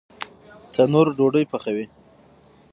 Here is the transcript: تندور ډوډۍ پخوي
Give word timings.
تندور 0.73 1.07
ډوډۍ 1.17 1.45
پخوي 1.51 1.85